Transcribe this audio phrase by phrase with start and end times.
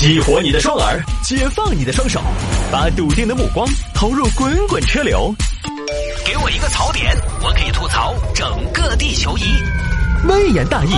[0.00, 2.22] 激活你的双耳，解放你的双手，
[2.70, 5.34] 把笃定的目光投入滚滚车流。
[6.24, 9.42] 给我一个槽点，我可以吐槽整个地球仪。
[10.28, 10.92] 微言大义，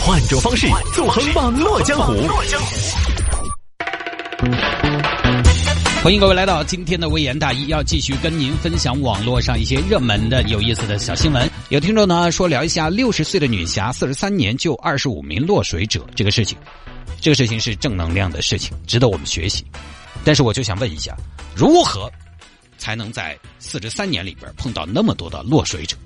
[0.00, 2.12] 换种方式纵横网络江湖。
[6.02, 11.48] 欢迎各位来到今天的微言大义，要继续跟您分享网络上一些热门的、有意思的小新闻。
[11.68, 16.58] 有听众呢说聊一下六十岁的女侠四十三年救二十五名落水者这个事情，
[17.20, 19.64] 这个事情是正能量的事情，值得我们学习。
[20.24, 21.16] 但是我就想问一下，
[21.54, 22.10] 如何
[22.78, 25.96] 才能在四十三年里边碰到那么多的落水者？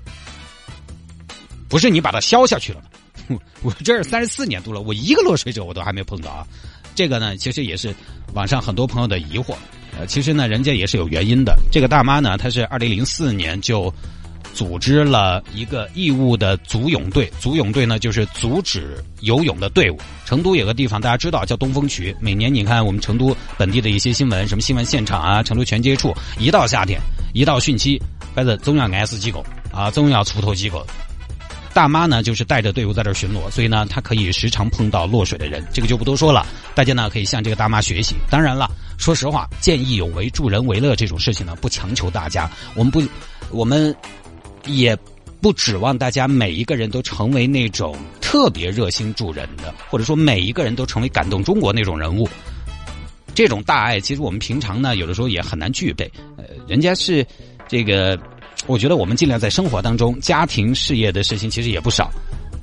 [1.67, 3.39] 不是你把它消下去了吗？
[3.61, 6.45] 我这儿三十四年读了，我一个落水者我都还没碰到啊。
[6.93, 7.93] 这个呢，其实也是
[8.33, 9.55] 网上很多朋友的疑惑。
[9.97, 11.57] 呃，其实呢，人家也是有原因的。
[11.71, 13.93] 这个大妈呢，她是二零零四年就
[14.55, 19.99] 组织了一个义务的足泳队，足泳队呢就是阻止游泳的队伍。
[20.25, 26.99] 成都有个地方大家知道叫东风渠，每年你看我们成都本地的一些新闻，什么新闻现场啊，成都全接触，一到夏天，
[27.33, 28.01] 一到汛期，
[28.33, 30.83] 反正总要挨死几个啊，总要出头几个。
[31.73, 36.45] 大妈呢，就是带着队伍在这巡逻，所以呢，她可以时常碰到落水的人，这个就不多说了。
[36.73, 38.15] 大家呢可以向这个大妈学习。
[38.29, 42.49] 当然了，说实话，见义勇为、助人为乐这种事情呢，不强求大家。
[42.75, 43.03] 我们不，
[43.51, 43.93] 我们
[44.65, 44.97] 也
[45.41, 52.27] 不指望大家每一个人都成为那种特别热心助人的，或者说每一个人都成为感动中国那种人物。
[53.33, 56.09] 这种大爱，其实我们平常呢，有的时候也很难具备。
[56.37, 57.25] 呃，人家是
[57.67, 58.19] 这个。
[58.67, 62.09] 我觉得我们尽量在生活当中，家庭事业的事情其实也不少。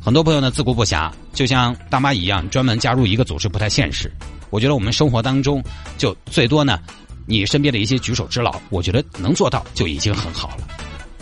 [0.01, 4.11] 很多朋友呢自顾不暇，就像大妈一样，专门加入一个组织不太现实。
[4.51, 5.63] 我觉得我们生活当中，
[5.97, 6.81] 就最多呢，
[7.25, 10.67] 你身边的一些举手之劳，我觉得能做到就已经很好了。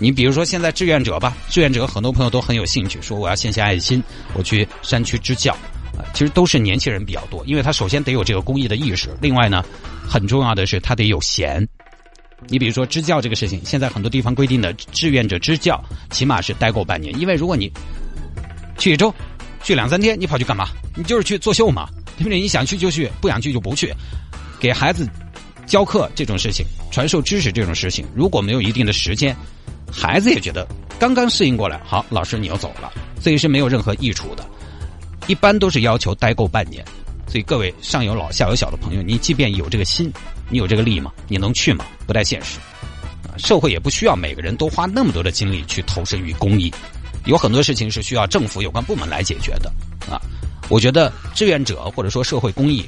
[0.01, 5.53] 你比如说现在志愿者吧，志愿者很多朋友都很有兴趣，说我要献献爱心，我去山区支教
[5.97, 6.01] 啊。
[6.15, 9.63] 其实都是年轻人比较多，因为他首先得有这个公益的意识，另外呢，
[10.09, 11.69] 很重要的是他得有闲。
[12.49, 15.79] 你比如说支教这个事情，现在很多地方规定的志愿者支教，
[16.11, 17.15] 起码是待够半年。
[17.21, 17.71] 因为如果你
[18.79, 19.15] 去一周、
[19.63, 20.71] 去两三天，你跑去干嘛？
[20.97, 22.41] 你就是去作秀嘛，对不对？
[22.41, 23.93] 你想去就去，不想去就不去。
[24.59, 25.07] 给孩子
[25.67, 29.37] 教课这种事情，传授知识这种事情，如果没有一定的时间，
[29.93, 30.67] 孩子也觉得
[30.99, 34.45] 刚刚适应过来，好，老师你要走了，所以是没有任何益处的。
[35.27, 36.85] 一般都是要求待够半年。
[37.29, 40.13] 所以各位上有老下有小的朋友，你即便有这个心，
[40.49, 41.13] 你有这个力吗？
[41.29, 41.85] 你能去吗？
[42.05, 42.59] 不太现实。
[43.23, 46.73] 啊，社会也不需要每个人都花那么多的精力去投身于公益，
[47.27, 49.73] 有很多事情是需要政府有关部门来解决的。
[50.11, 50.19] 啊，
[50.69, 52.85] 我觉得志愿者或者说社会公益，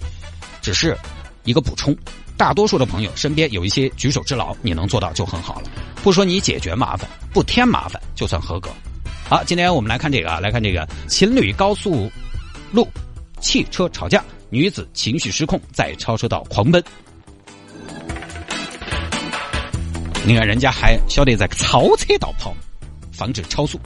[0.61, 0.99] 只是
[1.45, 1.97] 一个补充。
[2.37, 5.71] 大多数的朋友身边有一些举手之劳，你能做到就很好了。
[6.03, 8.69] 不说你解决麻烦，不添麻烦就算合格。
[9.29, 12.11] 好，今天我们来看这个啊，来看这个情侣高速
[12.73, 12.89] 路。
[13.41, 16.83] 汽车吵架，女子情绪失控，在超车道狂奔。
[20.25, 22.55] 你看，人家还晓得在超车道跑，
[23.13, 23.81] 防止超速。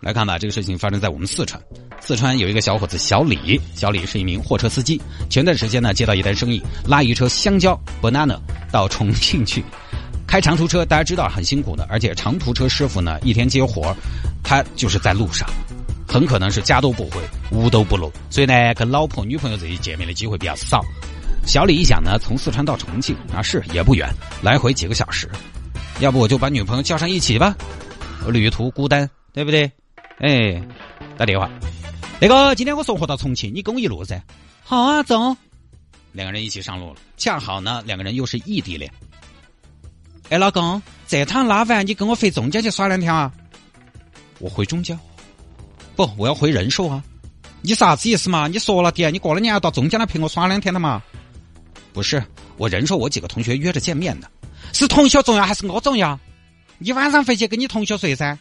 [0.00, 1.62] 来看吧，这个事情发生在我们四川。
[2.00, 5.00] 四川有一个小伙子小李，小李是一名货车司机。
[5.28, 8.38] 前段时间呢，接到一单生意，拉一车香蕉 banana
[8.72, 9.62] 到重庆去。
[10.26, 13.94] 开长途车，大家知道很辛苦的，而且长途车师傅呢，一天接活
[14.42, 15.48] 他就是在路上。
[16.08, 17.20] 很可能是家都不回，
[17.52, 20.82] 屋都不落，所以呢，跟老婆、女朋友这些见面的机会比较少。
[21.46, 24.08] 小李一想呢，从四川到重庆啊，是也不远，
[24.42, 25.28] 来回几个小时，
[26.00, 27.54] 要不我就把女朋友叫上一起吧，
[28.26, 29.70] 旅途孤单，对不对？
[30.20, 30.62] 哎，
[31.16, 31.50] 打电话，
[32.20, 34.22] 那个今天我送货到重庆，你跟我一路噻。
[34.62, 35.34] 好啊，走。
[36.12, 38.92] 两个人一起上路了，恰好呢，两个人又是异地恋。
[40.28, 43.32] 哎，老公，这趟拉完你跟我回中间去耍两天啊？
[44.38, 44.98] 我回中江。
[45.96, 47.02] 不，我要回仁寿啊！
[47.62, 48.46] 你啥子意思嘛？
[48.46, 51.02] 你说了点，你过了年要到中江来陪我耍两天的嘛？
[51.94, 52.22] 不是，
[52.58, 54.30] 我仁寿我几个同学约着见面的，
[54.74, 56.18] 是同学重要还是我重要？
[56.76, 58.38] 你晚上回去跟你同学睡噻？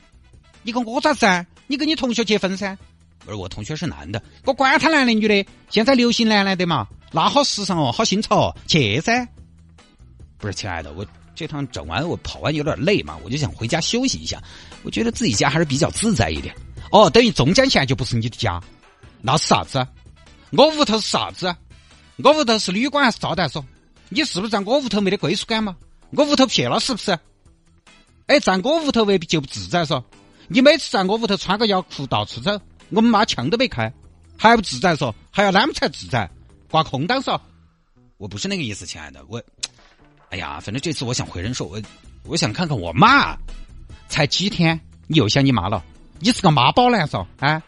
[0.61, 1.25] 你跟我咋子？
[1.69, 2.75] 你跟你同学结婚噻？
[3.19, 9.27] 不是，我同学是男的，我管他男的女的，现在流行男男的嘛，那好时尚哦，好新潮哦，去噻！
[10.39, 11.05] 不是，亲爱的，我
[11.35, 14.41] 这趟整完我跑完有点累嘛，我就想回家休息一下，
[14.81, 16.55] 我觉得自己家还是比较自在一点。
[16.91, 18.59] 哦，等于中间线就不是你的家，
[19.21, 19.85] 那是啥子？
[20.49, 21.55] 我屋头是啥子？
[22.23, 23.63] 我屋头是旅馆还是招待所？
[24.09, 25.77] 你是不是在我屋头没得归属感嘛？
[26.13, 27.15] 我屋头撇了是不是？
[28.25, 30.03] 哎，在我屋头未必就不自在嗦。
[30.49, 32.59] 你每次在我屋头穿个摇裤到处走，
[32.89, 33.93] 我们妈枪都没开，
[34.35, 35.13] 还不自在嗦？
[35.29, 36.29] 还要啷么才自在？
[36.71, 37.39] 挂空档嗦？
[38.17, 39.41] 我不是那个意思，亲爱的，我，
[40.29, 41.79] 哎呀，反正这次我想回人寿，我
[42.23, 43.37] 我想看看我妈，
[44.07, 45.83] 才几天，你又想你妈了？
[46.19, 47.61] 你是个妈宝男嗦，啊！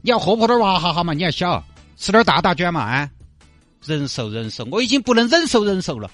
[0.00, 1.62] 你要活泼点娃哈哈嘛，你还小，
[1.96, 2.80] 吃点大大卷嘛？
[2.80, 3.10] 啊，
[3.84, 6.08] 忍受忍受，我已经不能忍受忍受了。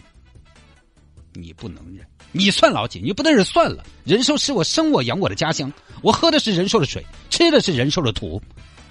[1.35, 3.01] 你不能忍，你算老几？
[3.01, 3.85] 你不能忍算了。
[4.05, 5.73] 仁寿是我生我养我的家乡，
[6.03, 8.43] 我喝的是仁寿的水，吃的是仁寿的土。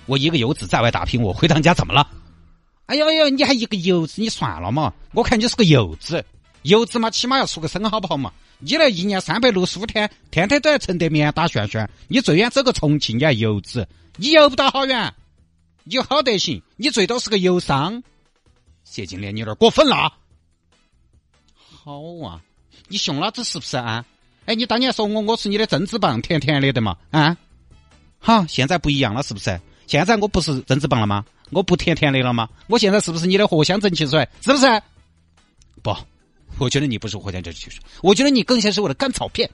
[0.06, 2.10] 我一个游子在外打拼，我回趟家怎么了？
[2.86, 4.94] 哎呦呦，你还一个游子，你算了嘛！
[5.14, 6.24] 我看你是个游子，
[6.62, 8.32] 游子嘛，起码要出个身好不好嘛？
[8.60, 15.14] 你那一年三百六十五天，天天都在承德面打旋旋，你最远走个重庆，你还游子，你游不到好远，
[15.84, 18.02] 你好得行，你最多是个游商。
[18.86, 20.14] 谢金莲，你有点过分了。
[21.56, 22.42] 好啊，
[22.88, 24.06] 你凶老子是不是啊？
[24.46, 26.98] 哎，你当年说我我是你的政治棒，甜甜的的嘛？
[27.12, 27.38] 啊？
[28.20, 29.60] 好，现在不一样了，是不是？
[29.88, 31.26] 现在我不是政治棒了吗？
[31.52, 32.50] 我不甜甜的了吗？
[32.68, 34.28] 我现在是不是你的藿香正气水？
[34.42, 34.82] 是不是？
[35.82, 35.96] 不，
[36.58, 39.50] 我觉得你不是藿香正气水，我觉得你更像是我的甘草片。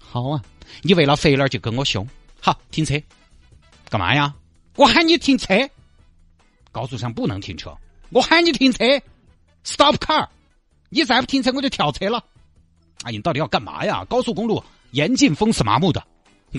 [0.00, 0.42] 好啊，
[0.82, 2.06] 你为了肥脸就跟我凶，
[2.40, 3.00] 好停车，
[3.88, 4.34] 干嘛呀？
[4.76, 5.54] 我喊你停车，
[6.72, 7.76] 高速上不能停车，
[8.10, 8.84] 我喊你停车
[9.64, 10.26] ，stop car，
[10.90, 12.22] 你再不停车我就跳车了。
[13.04, 14.04] 哎，你到底要干嘛呀？
[14.04, 16.06] 高速公路严禁风死麻木的，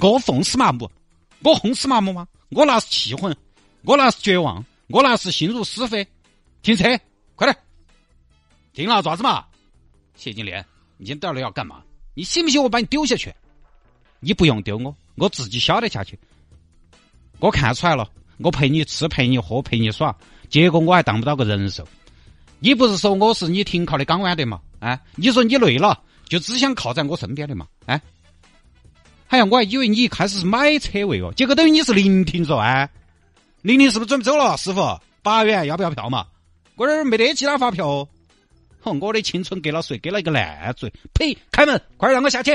[0.01, 0.89] 我风死麻木，
[1.43, 2.27] 我轰死麻木吗？
[2.49, 3.37] 我那是气愤，
[3.83, 6.07] 我那是绝望，我那是心如死灰。
[6.63, 6.83] 停车，
[7.35, 7.57] 快点！
[8.73, 9.45] 停了，爪子嘛？
[10.15, 10.65] 谢金莲，
[10.97, 11.83] 你到底要干嘛？
[12.13, 13.33] 你信不信我把你丢下去？
[14.19, 16.17] 你不用丢我，我自己晓得下去。
[17.39, 20.15] 我看出来了，我陪你吃，陪你喝，陪你耍，
[20.49, 21.87] 结果我还当不到个人寿。
[22.63, 24.61] 你不是说我是你停靠的港湾的吗？
[24.79, 27.65] 哎，你说你累了，就只想靠在我身边的嘛？
[27.87, 27.99] 哎。
[29.29, 32.87] 哎呀，我还以为你一开始是买车位哦，结果等于你是临停着啊！
[33.63, 34.55] 玲玲是不是准备走了？
[34.57, 36.27] 师傅，八元要不要票嘛？
[36.75, 38.07] 我这儿没得其他发票。
[38.81, 39.97] 哼，我的青春给了谁？
[39.97, 40.91] 给了一个烂嘴！
[41.13, 41.35] 呸！
[41.51, 42.51] 开门，快点让我下去！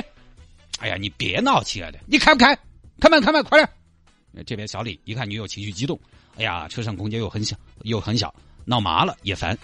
[0.78, 2.56] 哎呀，你别闹，亲爱的，你开不开？
[3.00, 4.44] 开门，开门，快点！
[4.44, 5.98] 这边小李一看女友情绪激动，
[6.36, 8.32] 哎呀，车上空间又很小，又很小，
[8.64, 9.56] 闹麻了也烦，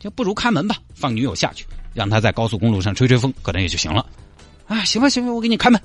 [0.00, 1.64] 就不如开门吧，放女友下去，
[1.94, 4.04] 让她在高速公路上吹吹风，可能也就行了。
[4.66, 5.80] 啊，行吧，行吧，我给你开门。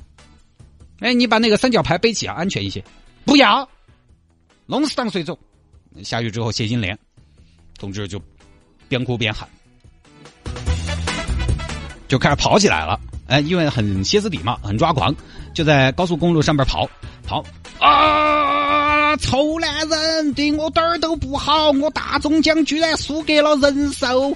[0.99, 2.81] 哎，你把那个三角牌背起啊，安全一些。
[3.25, 3.67] 不要，
[4.65, 5.37] 弄死当随走？
[6.01, 6.97] 下去之后，谢金莲
[7.77, 8.21] 同志就
[8.87, 9.47] 边哭边喊，
[12.07, 12.99] 就开始跑起来了。
[13.27, 15.13] 哎，因为很歇斯底嘛，很抓狂，
[15.53, 16.89] 就在高速公路上边跑
[17.25, 17.43] 跑
[17.79, 18.44] 啊！
[19.17, 24.35] 臭男人，对我点儿都不好，我大中奖居然输给了人寿。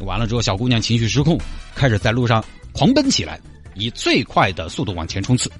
[0.00, 1.38] 完了之后，小姑娘情绪失控，
[1.74, 3.40] 开始在路上狂奔起来，
[3.74, 5.50] 以最快的速度往前冲刺。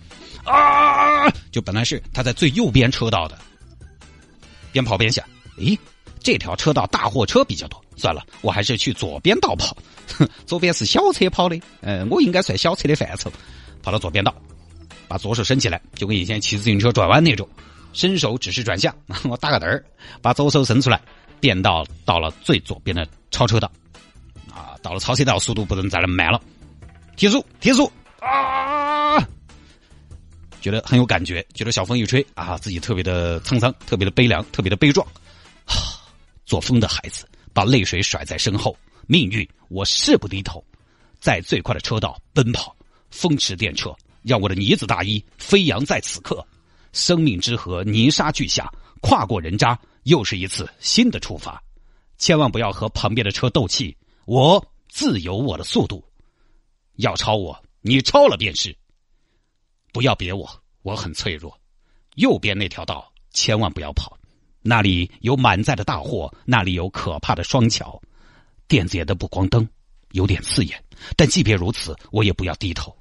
[0.44, 1.28] 啊！
[1.50, 3.36] 就本来是她在最右边车道的，
[4.70, 5.24] 边跑边想：
[5.58, 5.76] 咦，
[6.20, 9.76] 这条车道大货车比较多，算了，我还是去左边道跑。
[10.18, 13.32] 哼，左边是小车跑的，嗯，我应该算小车的范畴。
[13.82, 14.32] 跑到左边道，
[15.08, 17.48] 把左手伸起来，就跟以前骑自行车转弯那种，
[17.96, 18.94] 伸手指示转向。
[19.24, 19.84] 我打个嘚儿，
[20.20, 21.00] 把左手伸出来，
[21.40, 23.72] 变道到了最左边的超车道。
[24.52, 26.40] 啊，到了超车道，速度不能再那么慢了，
[27.16, 27.90] 提速，提速！
[28.20, 29.18] 啊！
[30.60, 35.06] 觉得很有感觉，觉得小风一吹啊，自己特别的沧桑，特别的悲凉，特别的悲壮。
[36.44, 38.76] 做风的孩子把泪水甩在身后，
[39.06, 40.64] 命运我誓不低头，
[41.20, 42.74] 在最快的车道奔跑，
[43.10, 46.44] 风驰电掣，让我的呢子大衣飞扬在此刻。
[46.96, 48.72] 生命之河泥沙俱下，
[49.02, 51.62] 跨过人渣，又是一次新的出发。
[52.16, 56.02] 千万不要和旁边的车斗气，我自有我的速度。
[56.94, 58.74] 要超我，你超了便是。
[59.92, 60.48] 不要别我，
[60.80, 61.54] 我很脆弱。
[62.14, 64.16] 右边那条道千万不要跑，
[64.62, 68.00] 那里有满载的大货，那里有可怕的双桥，
[68.66, 69.68] 电子眼的补光灯
[70.12, 70.82] 有点刺眼，
[71.14, 72.96] 但即便如此，我也不要低头，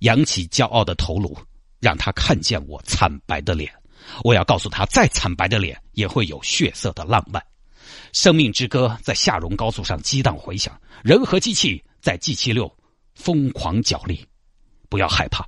[0.00, 1.36] 扬起骄傲的头颅，
[1.84, 3.70] 让他看见我惨白的脸。
[4.22, 7.44] 我要告诉他，再惨白的脸也会有血色的浪漫。
[8.14, 12.74] 生命之歌在下荣高速上激荡回响，人和机器在 G 七六
[13.14, 14.26] 疯狂角力，
[14.88, 15.46] 不要害怕。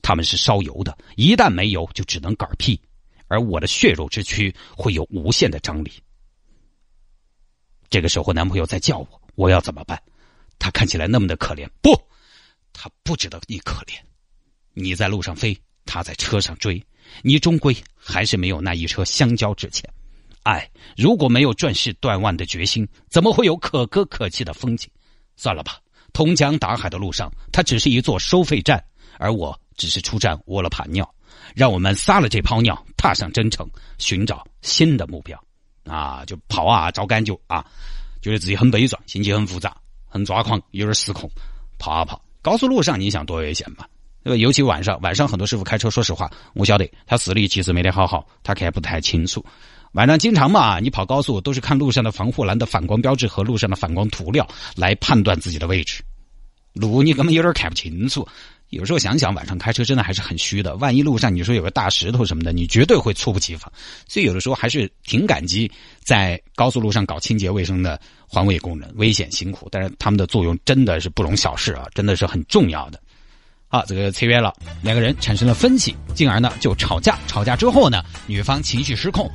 [0.00, 2.80] 他们是烧油的，一旦没油就只能嗝屁，
[3.28, 5.92] 而我的血肉之躯会有无限的张力。
[7.90, 10.02] 这个时候，男朋友在叫我，我要怎么办？
[10.58, 11.90] 他看起来那么的可怜，不，
[12.72, 13.94] 他不值得你可怜。
[14.72, 16.82] 你在路上飞，他在车上追，
[17.22, 19.88] 你终归还是没有那一车香蕉值钱。
[20.42, 24.88] 爱如果没有壮士断腕的决心，怎么会有可歌可泣的风景？
[25.36, 25.78] 算了吧，
[26.12, 28.84] 通江达海的路上，它只是一座收费站，
[29.18, 29.58] 而我。
[29.76, 31.14] 只是出站窝了盘尿，
[31.52, 35.36] 让我们撒了这泡尿，踏上征程，寻找新的目标，
[35.84, 37.66] 啊，就跑啊，找感觉啊，
[38.22, 39.76] 觉得自己很悲壮，心情很复杂，
[40.06, 41.28] 很抓狂，有点失控，
[41.76, 42.24] 跑啊跑。
[42.40, 43.84] 高速路上你想多危险嘛？
[44.24, 44.36] 对吧？
[44.36, 49.44] 尤其晚上，晚上很多师傅开车，说实话，我晓得他视力其实没得好好，他看不太清楚。
[49.92, 56.02] 晚上经常嘛，你跑高速都是看路上的防护栏的反光标志和路上的反光涂料来判断自己的位置，
[56.72, 58.26] 路你根本有点看不清楚。
[58.70, 60.74] 有时候想想，晚上开车真的还是很虚的。
[60.76, 63.70] 万一路上你说有个大石头什么的，你绝对会猝不及防。
[64.08, 73.00] 所以有的时候还是挺感激在高速路上搞清洁卫生的环卫工人，危险辛苦，但是他们的作用真的是不容小视啊，真的是很重要的。
[73.74, 77.18] 啊，这个签约了，两个人产生了分歧，进而呢就吵架。
[77.26, 79.28] 吵架之后呢，女方情绪失控，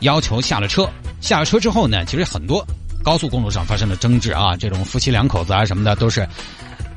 [0.00, 0.88] 要求下了车。
[1.20, 2.66] 下了车之后呢，其实很多
[3.04, 6.26] 高速公路上发生的争执啊，这种夫妻两口子啊什么的都是。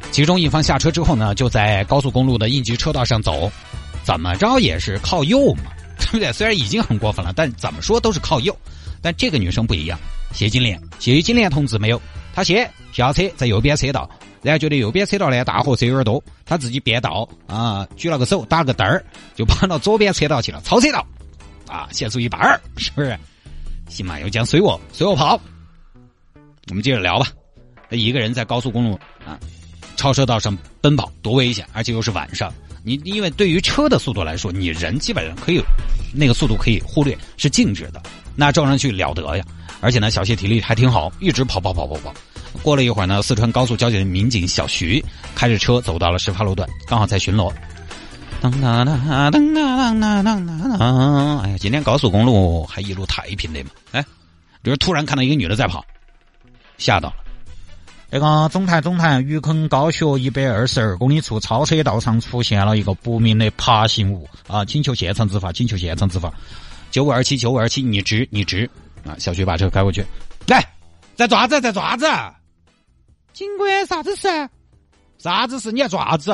[0.10, 3.52] 其中一方下车之后呢，就在高速公路的应急车道上走，
[4.06, 5.64] 怎么着也是靠右嘛，
[6.00, 6.32] 对不对？
[6.32, 8.58] 虽然已经很过分了，但怎么说都是靠右。
[9.02, 10.00] 但这个女生不一样，
[10.32, 12.02] 谢金莲，谢金莲同志没有，
[12.34, 14.10] 她先下车在右边车道，
[14.42, 19.04] 然后觉得右边车道呢大货车有点多，他自己变道啊，举了个手打了个灯儿，
[19.36, 21.06] 就跑到左边车道去了，超车道
[21.68, 23.18] 啊，限速一百二，是不是？
[23.90, 25.40] 行嘛，又讲随我随我跑，
[26.70, 27.28] 我们接着聊吧。
[27.90, 29.40] 一个人在高速公路啊。
[29.96, 32.54] 超车道上奔跑多危险，而且又是晚上。
[32.86, 35.62] 你因为对于车的速度来说，你人基本上可以
[36.14, 38.02] 那个速度可以忽略，是静止的。
[38.34, 39.46] 那撞上去了得呀！
[39.82, 42.14] 而且呢，小谢体力还挺好，一直跑跑跑跑跑。
[42.62, 45.04] 过了一会儿呢，四川高速交警的民警小徐
[45.36, 47.54] 开着车走到了事发路段，刚好在巡逻。
[48.42, 50.46] 当当当当当当当
[50.80, 51.40] 当！
[51.40, 53.70] 哎呀，今天高速公路还一路太平的嘛？
[53.92, 54.06] 哎，
[54.64, 55.84] 就是突然看到一个女的在跑，
[56.78, 57.16] 吓到了。
[58.10, 64.64] 那个总台总台，余坑高速一百二十二公里处超车道上出现了一个不明的爬行物啊！
[64.64, 66.34] 请求现场执法，请求现场执法。
[66.92, 68.68] 九五二七九五二七，你直你直
[69.06, 69.16] 啊！
[69.20, 70.04] 小徐把车开过去，
[70.48, 70.66] 来，
[71.16, 72.08] 在爪子在爪子。
[73.40, 74.50] 警官，啥子事？
[75.18, 75.72] 啥子事？
[75.72, 76.30] 你要爪子？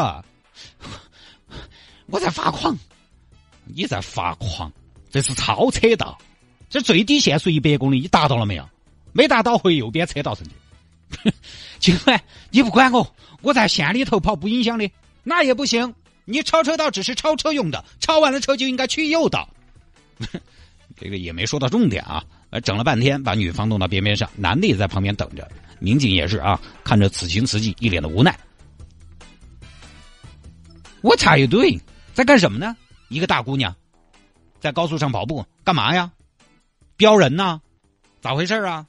[2.08, 2.76] 我在发狂，
[3.64, 4.74] 你在发狂？
[5.12, 6.18] 这是超车道，
[6.68, 8.68] 这最低限速一百公里，你达到了没有？
[9.14, 11.32] 没达到，回右边车道上去。
[11.78, 12.20] 警官，
[12.50, 14.90] 你不管我，我在县里头跑不影响的，
[15.22, 15.94] 那也不行。
[16.26, 19.48] 你超车道只是超车用的，超完了车就应该去右道。
[20.98, 22.26] 这个也没说到重点啊，
[22.62, 25.50] 整了半天把女方弄到边边上，男的也在旁边等着。
[25.80, 28.38] 民警也是啊，看着此情此景，一脸的无奈。
[31.02, 31.80] 我插一队，
[32.14, 32.76] 在干什么呢？
[33.10, 33.76] 一个大姑娘，
[34.60, 36.12] 在高速上跑步，干嘛呀？
[36.98, 37.62] 飙人呢？
[38.22, 38.88] 咋回事啊？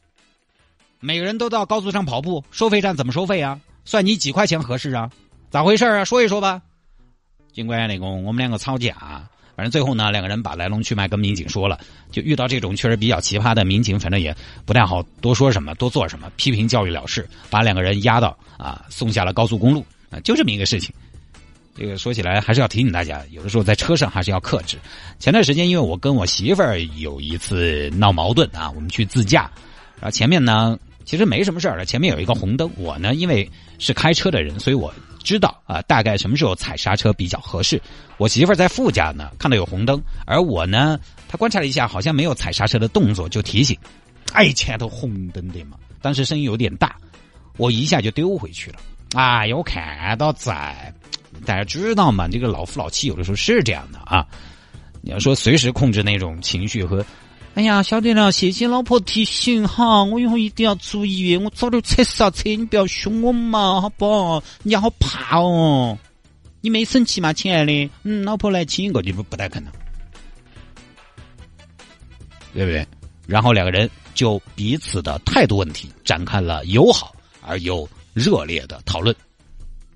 [1.00, 3.60] 每个人都到高速上跑步，收费站怎么收费啊？
[3.84, 5.10] 算你几块钱合适啊？
[5.50, 6.04] 咋回事啊？
[6.04, 6.62] 说一说吧。
[7.52, 11.80] 警官，那个我们两个吵架，反正最后呢，两个人把来龙去脉跟民警说了。
[12.12, 14.36] 就遇到这种确实比较奇葩的民警，反正也
[14.66, 20.94] 不太好多说什么，多做什么，批评教育了事，把两个人押到啊，送下了高速公路啊，就这么一个事情。
[21.74, 24.76] 这个说起来还是要提醒大家，有的时候在车上还是要克制。
[25.18, 29.50] 前段时间，因为我跟我媳妇儿有一次闹矛盾啊，我们去自驾，
[29.98, 30.78] 然后前面呢。
[31.04, 32.68] 其实没什么事儿了，前面有一个红灯。
[32.76, 33.48] 我呢，因为
[33.78, 34.92] 是开车的人，所以我
[35.26, 37.82] 知道啊，大概什么时候踩刹车比较合适。
[38.16, 43.76] 我媳妇儿在副驾呢，看到有红灯，而我呢，她观察了一下，好像没有踩刹车的动作，就提醒
[44.32, 46.94] ：“哎，前头红灯的嘛。”当时声音有点大，
[47.56, 48.78] 我一下就丢回去了。
[49.16, 50.94] 哎呦，看到在，
[51.44, 52.28] 大家知道嘛？
[52.28, 54.24] 这个老夫老妻有的时候是这样的啊。
[55.02, 57.04] 你要说随时控制那种情绪和。
[57.56, 64.44] 哎呀，晓得了，谢谢老婆提醒哈，我以后一定要注意，我早点测试下车，你不要凶我嘛，好不好？
[64.62, 65.96] 人家好怕哦。
[66.60, 67.90] 你没生气吗，亲爱的？
[68.02, 69.72] 嗯，老婆来亲一个，就不不太可能，
[72.52, 72.86] 对不对？
[73.26, 79.16] 然后两个人就彼此的态度问题展开了友好而又热烈的讨论，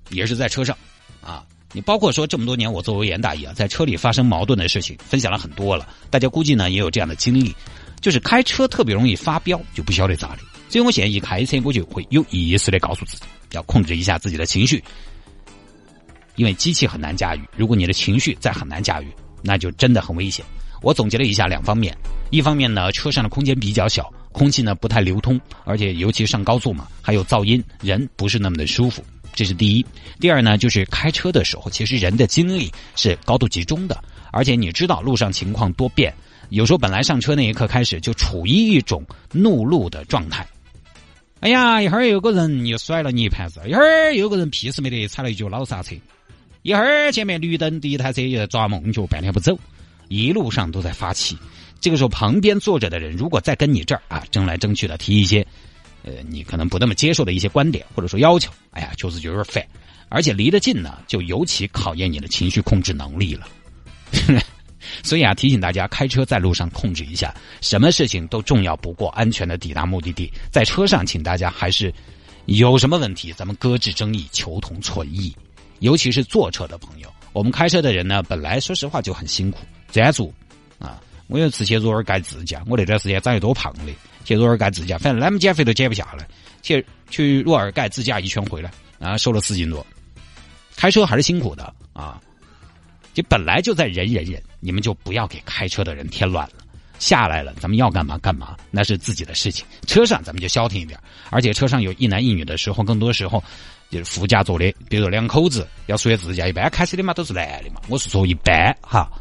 [0.09, 0.75] 也是在车上
[1.21, 1.45] 啊。
[1.73, 7.55] 你包括说这么多年，我作为严大爷啊，在车里发生矛盾的事情分享了很多了，大家估计呢也有这样的经历，
[8.01, 10.39] 就是开车特别容易发飙，就不晓得咋的。
[10.69, 14.83] 所以我现在一开车，我就会有意识的告诉自己，要控制一下自己的情绪，
[16.35, 19.07] 因为机器很难驾驭，如果你的情绪再很难驾驭，
[19.41, 20.45] 那就真的很危险。
[20.81, 21.95] 我总结了一下两方面，
[22.31, 29.03] 一方面呢，车上的空间比较小，空气呢不太流通，而且尤其上高速嘛，还有噪音，人不是那么的舒服。
[29.33, 29.85] 这是第一，
[30.19, 36.13] 第二呢，就是开车的时候，其实人的精力是高度集中的，而且你知道路上情况多变，
[36.49, 40.45] 有时候本来上车那一刻开始就处于一种怒路的状态。
[41.39, 45.95] 哎呀，一会儿有个人又甩了你一盘子，一会儿有个人屁事没得踩了一脚老刹车，
[46.61, 49.57] 一会儿前面绿灯第一台车又在抓梦脚半天不走，
[50.07, 51.37] 一路上都在发气。
[51.79, 55.43] 这个时候旁边坐着的人如果再跟你这儿啊争来争去的提一些
[56.03, 59.65] 呃，你可能不那么接受的一些观点或者说要求，哎呀，就是有点烦。
[60.09, 63.47] 而且离得近呢，就尤其考验你的情绪控制能力了。
[65.03, 70.29] 所以啊，提醒大家，开车在路上控制一下，什么事情都重要不过安全的抵达目的地。
[70.51, 71.93] 在车上，请大家还是
[72.45, 75.33] 有什么问题，咱们搁置争议，求同存异。
[75.79, 79.59] 尤其是坐车的朋友，我们开车的人呢，本来说实话就很辛苦，
[79.91, 80.33] 专注
[80.77, 81.01] 啊。
[81.27, 86.27] 我有次去若尔盖自驾，我那段时间长得多胖的，去若尔盖自驾，反正那么减肥都减不下来。
[86.61, 89.85] 去去若尔盖自驾一圈回来啊，瘦了四斤多。
[90.75, 92.21] 开车还是辛苦的啊，
[93.13, 96.53] 就本来就在忍忍忍，你们就不要给开车的人添乱了。
[96.99, 99.65] 下来了，咱们要干嘛干嘛，那是自己的事情。
[99.87, 100.99] 车上咱们就消停一点，
[101.31, 103.43] 而且车上有一男一女的时候，更多时候
[103.89, 107.81] 就是副驾座的，比如说两口子要出去自驾，一般开车的嘛都是男的嘛。
[107.87, 109.11] 我是说一般哈，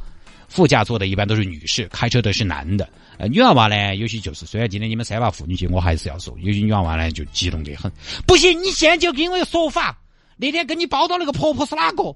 [0.50, 2.86] 副驾坐的一般都是女士，开车的是男的。
[3.18, 7.90] 呃，女娃娃呢，有些就是虽然今天你们三娃妇女节，我还是要说，有些女娃娃呢就激动得很。
[8.26, 9.96] 不行，你现在就给我一个说法。
[10.36, 12.14] 那天跟你报道那个婆婆是哪个？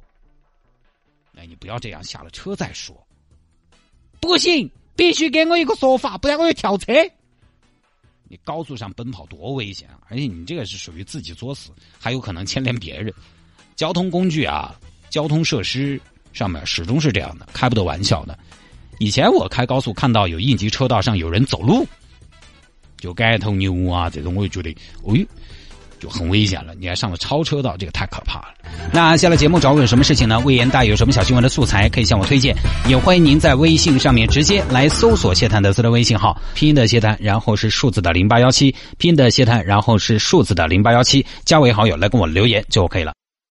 [1.37, 2.97] 哎，你不要这样，下了车再说。
[4.19, 6.93] 不行，必须给我一个说法，不然我要跳车。
[8.27, 10.01] 你高速上奔跑多危险啊！
[10.09, 13.15] 而且你这个是属于自己作死，还有可能牵连别人。
[13.77, 14.75] 交通工具啊，
[15.11, 16.01] 交通设施
[16.35, 18.39] 上面始终是这样的，开不得玩笑的。
[18.99, 21.87] 以前我开高速看到有应急车道上有人走路，
[22.99, 24.77] 就盖头牛啊这种，我就觉得，
[25.09, 25.27] 哎。
[26.01, 28.49] 就很危险了，你还上了超车道，这个太可怕了。
[28.93, 30.39] 那下了节目找我有什么事情呢？
[30.41, 32.55] 魏延大有什么小新闻的素材可以向我推荐，
[32.87, 43.15] 也欢迎您在微信上面直接来搜索谢探德斯的微信号，拼音的谢探，然后是数字的零八幺七，拼音的谢探，然后是数字的零八幺七，加为好友来跟我留言就 OK 了。